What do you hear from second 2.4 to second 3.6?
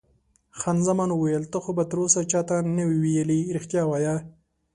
ته نه وي ویلي؟